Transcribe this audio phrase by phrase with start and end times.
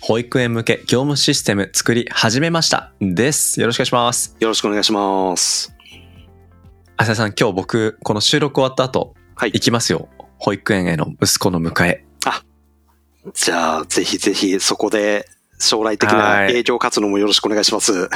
[0.00, 2.92] 保育園向け業務システム作り始めました。
[3.00, 3.60] です。
[3.60, 4.36] よろしくお願いします。
[4.38, 5.74] よろしくお願いします。
[6.96, 10.08] 浅井さん、今日僕、この収録終わった後、はい行きますよ。
[10.38, 12.04] 保育園への息子の迎え。
[13.34, 18.08] じゃあ、ぜひぜひそこで将来的なはい営業活動もよろしくお願いします。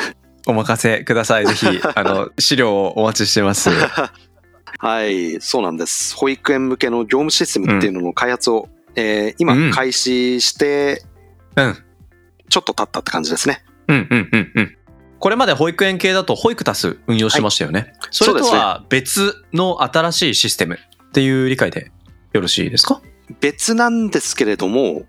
[0.47, 1.47] お任せください。
[1.47, 3.71] ぜひ、 あの、資料をお待ちしてます。
[4.79, 6.15] はい、そうなんです。
[6.17, 11.03] 保育園向けの業務システムっていうのの開発を、えー今うん開始して
[11.57, 11.77] うん。
[12.49, 13.65] ちょっと経ったって感じですね。
[13.89, 14.77] うん、うん、うん、うん。
[15.19, 17.95] これまで保育園系だと保育タス運用してましたよね。
[18.11, 21.93] それとは別の新しいシステムっていう理解で
[22.33, 23.01] よろしいですか？
[23.41, 25.03] 別なんですけれども、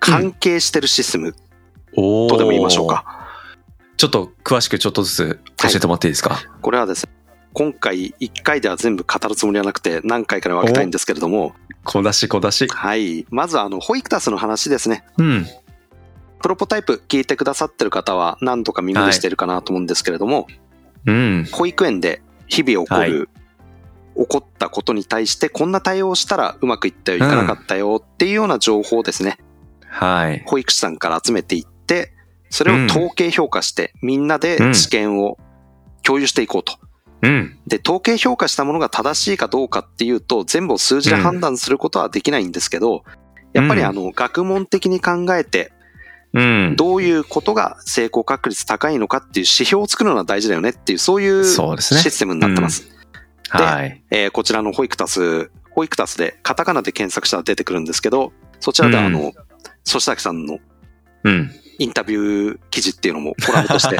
[0.00, 1.34] 関係してるシステム
[1.96, 2.88] おとでも言いましょう。
[2.88, 3.28] か。
[3.96, 7.12] ちょっと詳しくちょっとずつ教えてもらっていいですか、これはですね、
[7.52, 12.66] 今回1回では全部語るつもりはなくて何回かに分けたいんですけれども、小出し小出し。
[12.66, 13.26] はい。
[13.30, 15.04] まずあの、保育タスの話ですね。
[15.18, 15.46] うん。
[16.42, 20.46] プロポタイプ聞いてくださってる方は何度か耳にしてるかなと思うんですけれども、
[21.06, 21.48] うん。
[21.52, 23.28] 保育園で日々起こる、
[24.14, 29.38] は起こったことに対してこんな対応をしたらうまくいったよ、いかなかったよっていうような情報をですね、
[29.86, 30.42] はい。
[30.46, 32.12] 保育士さんから集めていって、
[32.50, 35.38] それを統計評価してみんなで知見を
[36.02, 36.74] 共有していこうと。
[37.22, 37.58] うん。
[37.66, 43.04] で、統計評価したものが正しいかどうかっていうと、全部を数字で判断することはできないんですけど、
[43.52, 45.72] やっぱりあの、学問的に考えて、
[46.34, 46.76] うん。
[46.76, 52.88] どういうことが成功確率高いのかっていう指標を作るのは大事だよねっていう、そういうシステムになってます。
[53.56, 54.02] ではい。
[54.10, 59.32] えーこちらの保育タス、保育タスでカタカナで検索したら出てくるんですけど、そちらであの、
[59.86, 60.58] 粗崎さんの
[61.24, 61.50] うん。
[61.78, 63.98] インタビュー記事っていうのもコラムとして、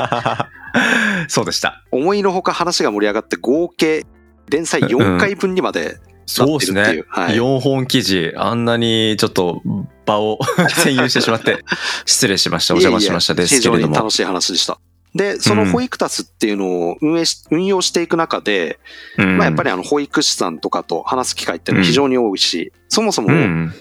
[1.29, 1.85] そうでした。
[1.91, 4.07] 思いのほか話が盛り上がって合計
[4.49, 7.25] 連載4回分にまでそうですねなってるっていう。
[7.25, 9.63] はい4本記事、あんなにちょっと
[10.05, 10.39] 場を
[10.85, 11.65] 占有してしまって、
[12.07, 12.75] 失礼しました。
[12.75, 14.11] お邪魔しましたですけれども非常に楽。
[14.11, 14.79] しい話でした。
[15.15, 18.79] で、その保育タスっていうのを運営し、運用していく中で、
[19.19, 23.75] うんまあやっぱりあの保育士さんとかと話す機会っていうのは非常に多いし、そもそもうん。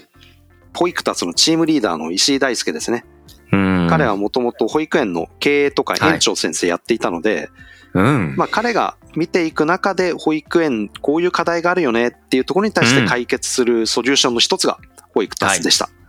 [0.74, 3.04] 保育タスのチームリーダーの石井大輔ですね。
[3.50, 3.86] うん。
[3.90, 7.50] 彼はもともと保育園の経営とか園長先生やっていたので、
[7.94, 8.34] うん。
[8.36, 14.78] まあ彼が見ていく中で保育園こういう課題があるよねっていうところに対して解決するソリューションの一つが
[15.14, 15.86] 保育タスでした。
[15.86, 16.01] はい。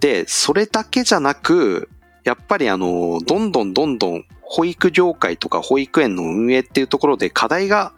[0.00, 1.88] で、それだけじゃなく、
[2.24, 7.92] やっぱりあの、どんどんどんどん保育業界とか保育園の運営っていうところで課題が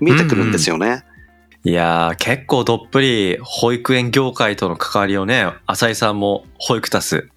[0.00, 1.04] 見えてくるんですよね。
[1.64, 7.28] いやー、結構どっぷり保育園業界との関わりをね、浅井さんも保育タス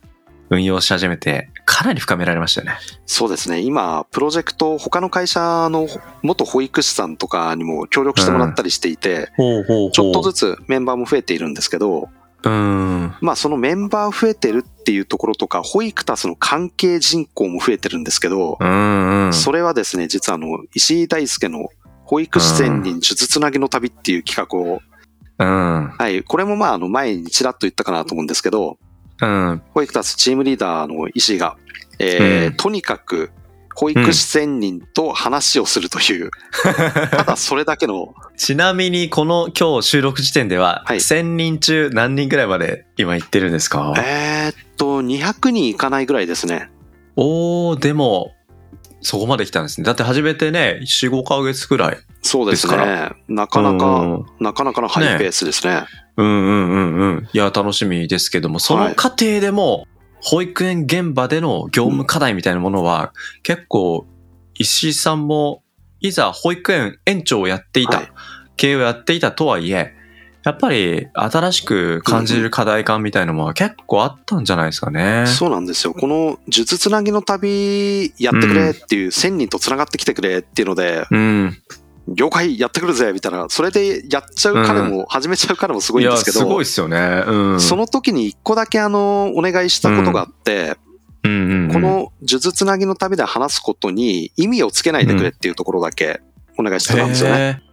[0.49, 2.77] 運用し始めて、かなり深められましたよね。
[3.05, 3.59] そうですね。
[3.59, 5.87] 今、プロジェクト、他の会社の
[6.23, 12.24] 元保育士さんとかにも協力してもらったりしていて、ほうほうちょっとずつメンバーも増えているんですけど、つ。
[12.45, 13.15] うん。
[13.21, 19.33] まあそのメンバー増えてるっていうところとか、保育タスの関係人口も増えてるんですけど、うんうん。
[19.33, 21.69] それはですね、実はあの、石井大輔の
[22.03, 24.79] 保育士専任術つなぎの旅っていう企画を、
[25.37, 25.89] うん。
[25.89, 28.77] はい、これもまああの前にちらっと言ったかなと思うんですけど、
[29.21, 29.61] うん。
[29.73, 31.57] 保育タスチームリーダーの石井が、
[31.97, 33.31] えーうんとにかく
[33.75, 36.31] 保育士専任と話をするという、
[37.11, 43.93] ただそれだけの、ちなみにこの今日収録時点では、はい1000人中何人ぐらいまで今行ってるんですか？
[43.97, 46.69] えーっと、200人いかないぐらいですね。
[47.17, 48.31] おー、でも、
[49.01, 49.85] そこまで来たんですね。
[49.85, 51.97] だって始めてね、4、5ヶ月くらい。
[52.21, 53.11] そうですね。
[53.27, 55.85] なかなうか、んなかなかのハイペースですね。
[56.17, 57.29] うんうんうんうん。
[57.31, 59.85] いや、楽しみですけども、その過程でも、
[60.25, 63.13] 保育園現場での業務課題みたいなものは、
[63.43, 64.07] 結構、
[64.55, 65.61] 石井さんも、
[65.99, 68.11] いざ保育園園長をやっていた、はい
[68.57, 69.93] 経営をやっていたとはいえ、
[70.43, 75.25] やっぱり新しく感じる課題感みたいなのは結構あったんじゃないですかね。
[75.27, 75.93] そうなんですよ。
[75.93, 81.57] この術つなぎの旅やってくれっていう、1000人と繋がってきてくれっていうので、うん。
[82.07, 87.23] 了解やってくるぜみたいな、それでやっちゃう彼も、始めちゃう彼もすごいんですけいや、すごいどっ、すよね。
[87.25, 87.59] うん。
[87.59, 90.77] その時に一個だけあの、お願いしたことがあって、
[91.23, 96.21] うんうんうん、この術つなぎの旅で話すことに意味をつけないでくれっていうところだけ
[96.59, 97.63] お願いしてたんですよね。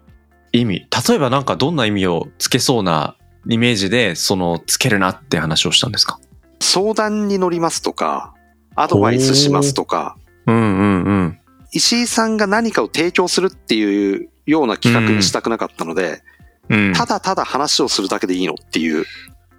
[0.52, 0.86] 意味。
[1.08, 6.18] 例えばなんかどんな意味をつけそうなイメージで、その、つけるなって話をしたんですか？
[6.60, 8.32] 相談に乗りますとか、
[8.74, 11.38] アドバイスしますとか、うんうんうん。
[11.72, 16.22] 石井さんが何かを提供するっていうような企画にしたくなかったので、
[16.68, 16.92] うん。
[16.94, 19.04] ただただ話をするだけでいいのっていう、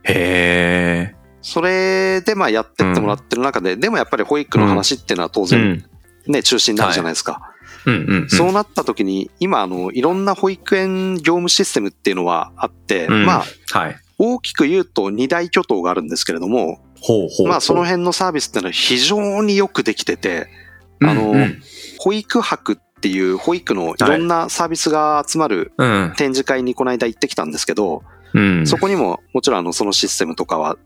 [0.04, 1.16] へえ。
[1.42, 5.84] それでまあやってってもらってる中で、でもやっぱり保育の話っていうのは当う然ん。
[6.32, 7.54] ね、中心になるじゃないですか。
[7.86, 8.30] うんうんうん。
[8.30, 13.44] そうなった時に、今あの、いろんな保育園業務システムっていうのはあって、うんま
[13.74, 13.96] あ、はい。
[14.18, 17.48] 大きく言うと二大巨頭があるんですけれども、ほうほう。
[17.48, 20.48] まあその辺のサービスっていうのは非常によくできてて、
[21.02, 21.64] あのうんうん
[22.00, 26.14] 保育博っていう保育のいろんなサービスが集まるうん。
[26.18, 28.04] 展示会にこの間行ってきたんですけど、
[28.34, 28.68] うん。
[28.68, 30.78] そこにももちろんあのそのシステムとかは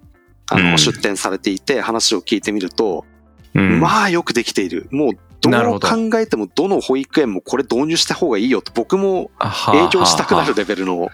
[0.49, 3.05] あうんの出展されていて話を聞いてみると、
[3.53, 4.87] うん、まあよくできている。
[4.91, 9.29] もうどう考えてもどの保育園もこれ導入した方がいいよと僕も
[9.73, 11.09] 営業したくなるはレベルの、は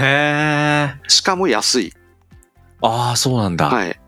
[0.00, 1.08] へえ。
[1.08, 1.92] しかも安い。
[2.80, 3.68] ああ、そうなんだ。
[3.68, 4.00] はい。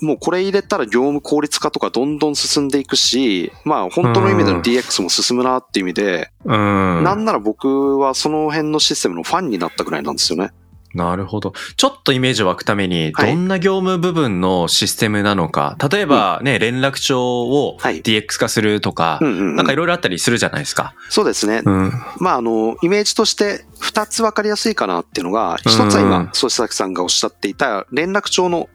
[0.00, 7.04] もうこれ入れたら業務効率化とかどんどん進んでいくし、まあ本当の意味でのうん DX も進むなっていう意味で、うん。
[7.04, 10.52] なんなら僕はその辺のシステムのファンになったぐらいなんですよね。
[10.94, 11.52] なるほど。
[11.76, 15.76] ちょっとイメージ湧くために、はいどんな業務部分のシステムなのか。
[15.90, 20.94] 例えばね、連絡帳をはい DX 化するとかう、んうんうんなんかいろいろあったりするじゃないですか。
[21.10, 21.62] そうですね。
[21.64, 21.92] うん。
[22.20, 28.68] まああの、イメージとして二つわかりやすいかなっていうのが、一つはうん今、総志崎さんがおっしゃっていた連絡帳の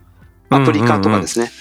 [0.49, 1.51] アプリ化とかですね。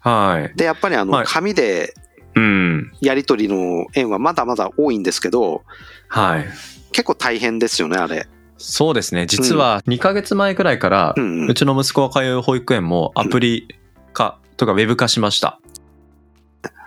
[0.00, 0.56] はい。
[0.56, 1.94] で、やっぱりあの、はい紙で
[2.34, 2.92] うん。
[3.00, 5.62] やり取りの円はまだまだ多いんですけど、
[6.08, 6.46] はい。
[6.92, 8.28] 結構大変ですよね、あれ。
[8.56, 9.26] そうですね。
[9.26, 13.68] 実は2ヶ月前くらいからう、ちの息子が通う保育園もアプリ
[14.12, 15.60] 化とかウェブ化しました。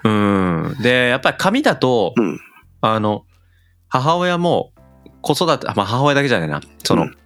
[0.03, 0.75] うん。
[0.81, 2.39] で、やっぱり紙だと、うん
[2.81, 3.25] あの、
[3.87, 4.71] 母親も
[5.21, 6.61] 子育て、あまあ母親だけじゃないな。
[6.83, 7.17] その、うん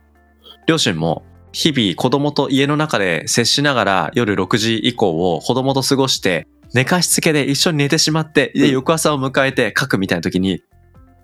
[0.68, 1.24] 両親も
[1.58, 8.72] 日々子供と家の中で接しながら夜6時以降を子供と過ごして、寝かしつけで一緒に寝てしまって、で、うん。
[8.74, 10.62] 翌朝を迎えて書くみたいな時に、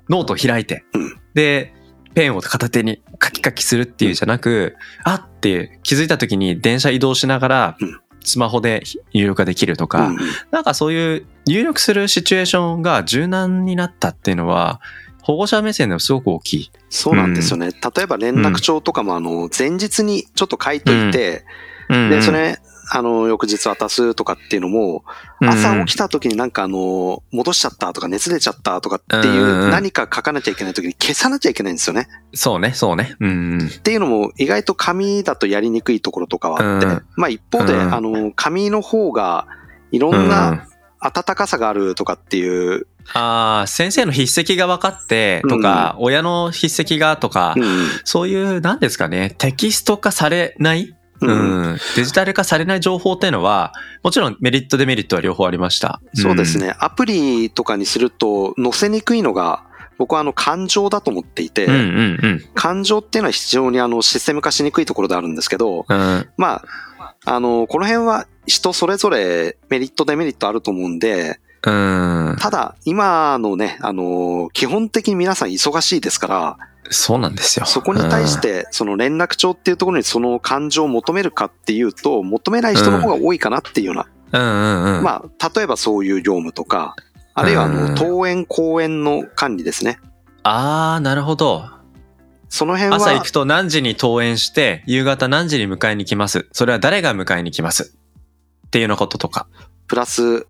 [0.09, 1.19] ノートを開いて、うん。
[1.35, 1.75] で、
[2.15, 8.81] ペンを片手にカキカキするっていうじゃなく、あって気づいた時に電車移動しながらうん、スマホで
[9.13, 10.11] 入力ができるとか、
[10.49, 14.81] なんかそういう入力するシチュエーションが柔軟になったっていうのは、
[15.23, 16.71] 保護者目線でもすごく大きい。
[16.89, 17.69] そうなんですよね。
[17.69, 21.45] 例えば連絡帳とかもあの、前日にちょっと書いといて、
[21.89, 22.59] で、それ、
[22.91, 25.05] あの、翌日渡すとかっていうのも、
[25.39, 32.09] 朝起きた時になんかあの、戻しちゃったとか熱出ちゃったとかっていうんうんううん何か書かなきゃいけない時に消さなきゃいけないんですよね。
[32.33, 33.15] そうね、そうね。
[33.19, 33.69] うん。
[33.73, 39.47] っていうのも意外と紙だとやりにくいところとかはあって、うんまあ一方で、うんあの、紙の方が
[39.91, 40.67] いろんな
[40.99, 47.63] 温かさがあるとかっていう、ああ、先生の筆跡が分かってとか、親の筆跡がとか、うん
[48.03, 53.73] そういう、なんですかね、テキスト化されない、ううんん、デジタル化されない情報っていうのは、
[54.03, 56.01] もちろんメリットデメリットは両方ありました。
[56.13, 56.75] そうですね。
[56.79, 59.63] アプリとかにすると載せにくいのが、
[59.97, 61.73] 僕はあの感情だと思っていて、うん。
[61.73, 62.45] うんうんうん。
[62.55, 66.63] 感情っていうのは非常にあのシステム化しにくいところであるんですけど、うん、ま
[66.97, 72.37] あ、あの、この辺は人それぞれメリットデメリットあると思うんで、うん。
[72.39, 76.57] ただ今のね、あの、基本的に皆さん忙しいですから、
[76.89, 77.65] そうなんですよ。
[77.65, 85.03] そこに対して、その連絡帳っていうところにその感情を求めるかっていうと、求めない人の方が多いかなっていうような、うん、うんうんうん。
[85.03, 86.95] まあ、例えばそういう業務とか、
[87.33, 89.99] あるいはあの、うん登園公園の管理ですね。
[90.43, 91.69] ああ、なるほど。
[92.49, 96.47] その辺は、朝行くと何時に登園して、夕方何時に迎えに来ます。
[96.51, 97.95] それは誰が迎えに来ます。
[98.67, 99.47] っていうようなこととか。
[99.87, 100.45] プラス、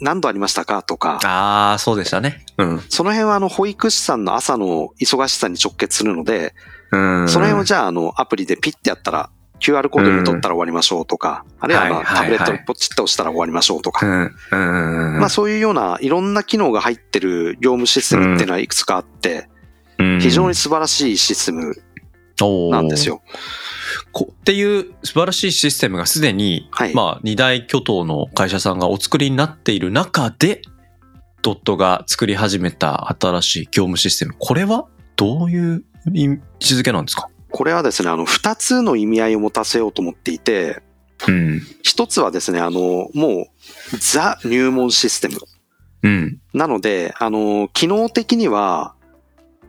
[0.00, 0.82] 何度ありましたか？
[0.82, 2.44] とか、ああ、そうでしたね。
[2.58, 2.80] うん。
[2.88, 6.54] その辺はあの、保育士さんの朝の忙しさに直結するので、
[6.92, 7.28] うん。
[7.28, 9.30] その辺をじゃあ、あの、アプリでピッてやったら、
[9.60, 14.34] QR コードに取ったら終わりましょうとか、あるいはまあタブレットにポチッと押したら終わりましょうとか、うん。
[14.52, 15.20] うん。
[15.20, 19.48] まあそういうようないろんな機能が入ってる業務システムっていうのはいくつかあって、
[19.98, 21.72] うん非常に素晴らしいシステム
[22.70, 23.22] なんですよ。
[24.14, 30.62] こっていう素晴らしいシステムがすでに、はいまあ、二大巨頭の会社さんがお作りになっている中で、
[31.42, 34.34] ドットが作り始めた新しい業務システム。
[34.38, 37.28] これはどういう位置づけなんですか？
[37.50, 40.82] これはですね、あの、二つの意味合いを持たせようと思っていて、
[41.28, 41.60] うん。
[41.82, 43.48] 一つはですね、あの、も
[43.92, 45.38] う、ザ入門システム。
[46.02, 46.40] うん。
[46.52, 48.94] なので、あの、機能的には、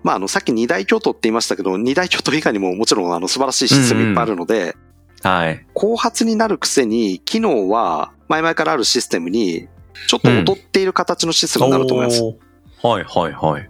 [0.06, 4.78] まあ、あの、さっき二大巨頭って言いましたけど、二大巨頭以外にももちろんあの素晴らしいシステムいっぱいあるので、
[5.24, 5.66] はい。
[5.74, 9.68] 後発になるくせに、機能は前々からあるシステムに、
[10.08, 12.22] ちょっと劣っている形のシステムになると思います。
[12.22, 13.70] おーはいはいはい。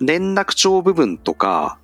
[0.00, 1.80] 連絡帳部分とか、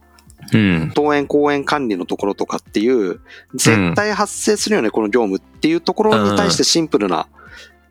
[0.53, 0.89] うん。
[0.95, 3.21] 登園公園管理のところとかっていう、
[3.57, 7.27] 絶対発生するよね、この業務っていうところに対してシンプルな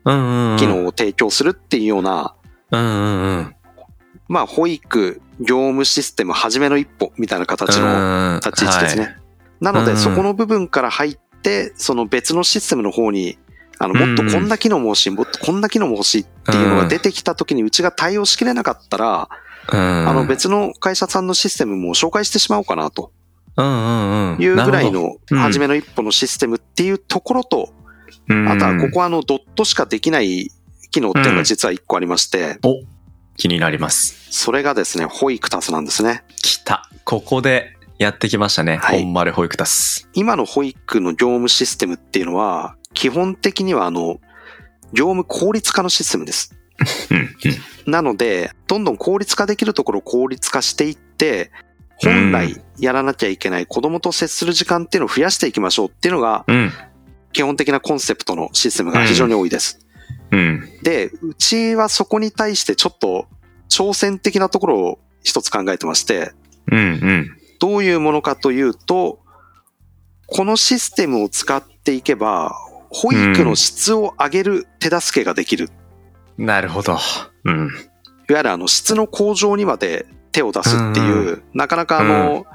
[0.04, 0.08] 機
[0.66, 2.34] 能を提供するっていうような、
[2.70, 3.54] うんうんうん。
[4.28, 9.16] まあ、保育、業務システム、初めの一歩みたいな形の立ち位置ですね。
[9.60, 13.38] なので、そこの部分から入って、その別のシステムの方に、
[13.78, 19.28] あの、もっとこんな機能も欲しい、もっとこんな機能も欲しいっていうのが出てきた時にうちが対応しきれなかったら、
[19.72, 23.12] うん、あの別の会社さんのシステムも紹介してしまおうかなと。
[23.56, 24.42] うんうんうん。
[24.42, 25.38] いうぐらいのうん。
[25.38, 27.72] 初めの一歩のシステムっていうところと、
[28.28, 30.50] あとはここは、はあのドットしかできない
[30.90, 32.82] 機能っていうのが実は一個ありまして、お
[33.36, 34.28] 気になります。
[34.30, 36.22] それがですね、ホイクタスなんですね。
[36.36, 36.88] 来た。
[37.04, 38.76] ここでやってきましたね。
[38.76, 40.08] はいほんまる保育タス。
[40.14, 44.20] 今の保育の業務システムっていうのは、基本的にはあの、
[44.92, 46.54] 業務効率化のシステムです。
[47.86, 51.50] なので、どんどん効率化できるところを効率化していって、
[51.96, 56.72] 本来やらなきゃいけない子供と接する時間っていうのを増やしていきましょうっていうのが、うん。
[57.32, 59.78] 基本的なコンセプトのシステムが非常に多いです。
[59.80, 59.91] うん。
[60.82, 63.26] で、うちはそこに対してちょっと
[63.68, 66.32] 挑戦的なところを一つ考えてまして、
[66.70, 67.38] うんうん。
[67.60, 69.20] どういうものかというと、
[70.26, 72.56] このシステムを使っていけば、
[72.88, 75.70] 保育の質を上げる手助けができる。
[76.38, 76.98] なるほど。
[77.44, 77.68] うん。
[78.28, 82.46] いわゆるあの質の向上にまで手を出すっていう、うなかなかあの、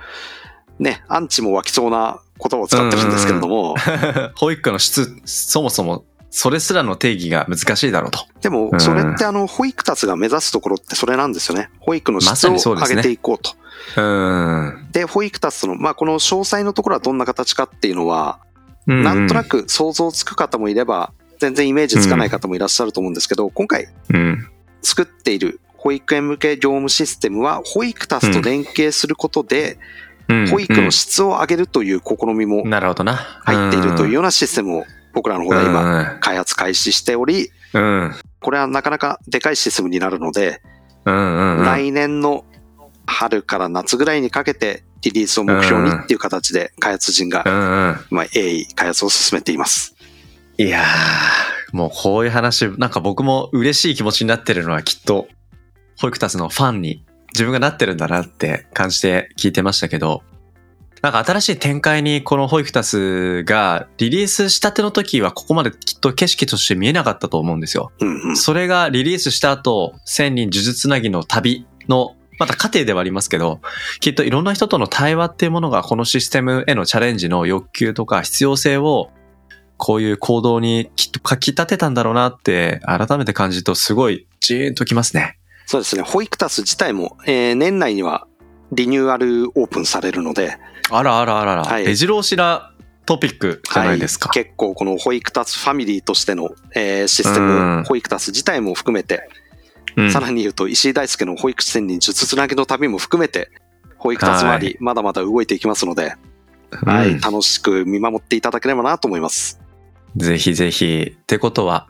[0.79, 3.75] ね、アンチも湧きそうな言葉を使ってるんですけれども、
[4.35, 6.05] 保育の質、そもそも、
[6.39, 8.19] それすらの定義が難しいだろうと。
[8.41, 11.71] でもそれってあの、保育たちが目指すところってそれなんですよね。
[11.79, 13.55] 保育の質を上げていこうと。
[13.99, 14.87] うん。
[14.91, 18.37] で、保育たちの、まあこの詳細のところはどんな形かっていうのは、
[18.85, 24.47] ななんとなく想像つく方もいれば、全然イメージつかない方もいらっしゃると思うんですけど、今回うん。
[24.83, 29.79] 作っている保育園向け業務システムは、保育タスと連携することで、
[30.27, 30.47] うん。
[30.49, 33.15] 保育の質を上げるという試みもなるほどな。
[33.15, 34.85] 入っているというようなシステムを
[35.17, 36.17] 僕らの方で今今。
[36.19, 38.13] 開発開始しており、うん。
[38.39, 40.61] これはなかなかでかいシステムになるので、
[41.05, 41.65] うんうんうん。
[41.65, 42.45] 来年の
[43.07, 47.55] 春から夏ぐらいにかけてリリースを目標にっていう形で開発陣が、うんう
[47.93, 47.97] ん。
[48.11, 49.95] まあ、鋭意開発を進めています。
[50.59, 55.27] いやー、もうこういう話、なんか僕も嬉しい気持ちになってるのはきっと、
[55.99, 60.21] 保育タスのファンに自分がなってるんだなって感じて聞いてましたけど、
[61.01, 67.91] なんか新しい展開にこの保育タスがリリースしたての時はここまできっと景色として見えなかったと思うんですよ。
[67.99, 68.37] うんうん。
[68.37, 73.61] それがリリースした後、千人呪術つなぎの旅の、また過程ではありますけど、
[73.99, 79.09] きっといろんな人との対話っていうものがこのシステムへのチャレンジの欲求とか必要性を、
[79.77, 85.37] こういう行動にきっと書き立てたんだろうなって改めて感じるとすごいジーンときますね。
[85.67, 86.01] そうですね。
[86.01, 88.25] 保育タス自体も、えー年内には
[88.71, 90.57] リニューアルオープンされるので、
[90.89, 91.85] あらあらあらあら、はい。
[91.85, 92.71] 目白押しな
[93.05, 94.29] トピックじゃないですか。
[94.29, 94.43] はい。
[94.43, 97.77] 結構この保育タスファミリーとしての、えーシステうん。
[97.79, 99.29] ム、保育タス自体も含めて、
[99.95, 100.11] うん。
[100.11, 103.49] さらに言うと石井大輔の保育士専任術つなぎの旅も含めて、
[103.97, 106.15] 保育タス周り、まだまだ動いていきますので、
[106.85, 109.59] はい、うん楽しく見守っていただければなと思います。
[110.15, 111.15] ぜひぜひ。
[111.15, 111.87] ってことは、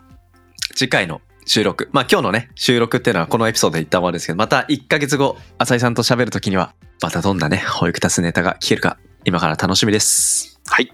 [0.75, 1.89] 次回の収録。
[1.91, 10.59] まあ今日のね、収録っていうのはこのエピソードで言ったものですけど、また1ヶ月後、浅井さんと喋るときには、またどんなね、保育タスネタが聞けるか、今から楽しみです。
[10.67, 10.91] はい。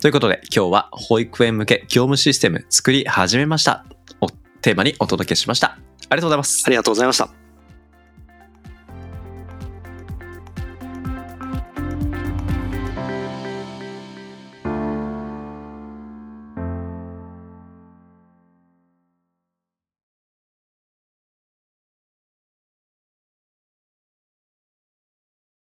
[0.00, 3.86] ということで、今日は保育園向け業務システム作り始めました。
[4.20, 4.28] を
[4.60, 5.78] テーマにお届けしました。
[6.08, 6.70] ありがとうございますあ。
[6.70, 7.45] りがとうございました。